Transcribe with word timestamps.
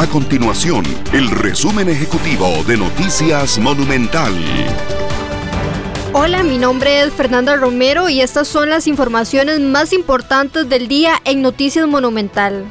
A 0.00 0.06
continuación, 0.06 0.82
el 1.12 1.30
resumen 1.30 1.90
ejecutivo 1.90 2.46
de 2.66 2.78
Noticias 2.78 3.58
Monumental. 3.58 4.32
Hola, 6.14 6.42
mi 6.42 6.56
nombre 6.56 7.02
es 7.02 7.12
Fernanda 7.12 7.54
Romero 7.56 8.08
y 8.08 8.22
estas 8.22 8.48
son 8.48 8.70
las 8.70 8.86
informaciones 8.86 9.60
más 9.60 9.92
importantes 9.92 10.66
del 10.70 10.88
día 10.88 11.16
en 11.26 11.42
Noticias 11.42 11.86
Monumental. 11.86 12.64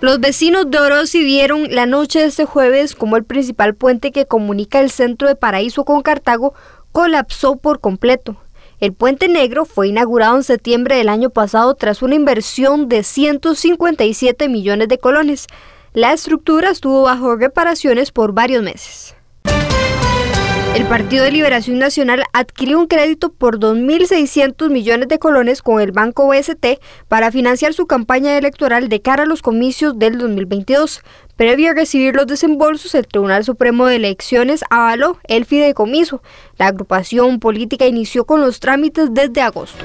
Los 0.00 0.18
vecinos 0.18 0.70
de 0.70 0.78
Orosi 0.78 1.22
vieron 1.22 1.74
la 1.74 1.84
noche 1.84 2.20
de 2.20 2.24
este 2.24 2.46
jueves 2.46 2.94
como 2.94 3.18
el 3.18 3.24
principal 3.24 3.74
puente 3.74 4.10
que 4.10 4.24
comunica 4.24 4.80
el 4.80 4.90
centro 4.90 5.28
de 5.28 5.36
Paraíso 5.36 5.84
con 5.84 6.00
Cartago 6.00 6.54
colapsó 6.90 7.56
por 7.56 7.80
completo. 7.80 8.38
El 8.80 8.94
puente 8.94 9.28
negro 9.28 9.66
fue 9.66 9.88
inaugurado 9.88 10.36
en 10.36 10.42
septiembre 10.42 10.96
del 10.96 11.10
año 11.10 11.28
pasado 11.28 11.74
tras 11.74 12.00
una 12.00 12.14
inversión 12.14 12.88
de 12.88 13.02
157 13.02 14.48
millones 14.48 14.88
de 14.88 14.96
colones. 14.96 15.48
La 15.98 16.12
estructura 16.12 16.70
estuvo 16.70 17.02
bajo 17.02 17.34
reparaciones 17.34 18.12
por 18.12 18.32
varios 18.32 18.62
meses. 18.62 19.16
El 20.76 20.84
Partido 20.86 21.24
de 21.24 21.32
Liberación 21.32 21.80
Nacional 21.80 22.22
adquirió 22.32 22.78
un 22.78 22.86
crédito 22.86 23.32
por 23.32 23.58
2.600 23.58 24.70
millones 24.70 25.08
de 25.08 25.18
colones 25.18 25.60
con 25.60 25.80
el 25.80 25.90
Banco 25.90 26.28
OST 26.28 26.78
para 27.08 27.32
financiar 27.32 27.74
su 27.74 27.88
campaña 27.88 28.38
electoral 28.38 28.88
de 28.88 29.02
cara 29.02 29.24
a 29.24 29.26
los 29.26 29.42
comicios 29.42 29.98
del 29.98 30.18
2022. 30.18 31.02
Previo 31.34 31.72
a 31.72 31.74
recibir 31.74 32.14
los 32.14 32.28
desembolsos, 32.28 32.94
el 32.94 33.08
Tribunal 33.08 33.42
Supremo 33.42 33.86
de 33.86 33.96
Elecciones 33.96 34.62
avaló 34.70 35.18
el 35.24 35.46
fideicomiso. 35.46 36.22
La 36.58 36.68
agrupación 36.68 37.40
política 37.40 37.86
inició 37.86 38.24
con 38.24 38.40
los 38.40 38.60
trámites 38.60 39.08
desde 39.12 39.40
agosto. 39.40 39.84